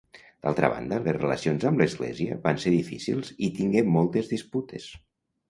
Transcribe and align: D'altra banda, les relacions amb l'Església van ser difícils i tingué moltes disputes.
D'altra 0.45 0.69
banda, 0.75 0.97
les 1.07 1.17
relacions 1.19 1.65
amb 1.71 1.81
l'Església 1.83 2.39
van 2.47 2.59
ser 2.65 2.73
difícils 2.77 3.31
i 3.49 3.53
tingué 3.61 3.85
moltes 3.99 4.35
disputes. 4.35 4.91